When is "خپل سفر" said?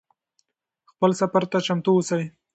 0.91-1.43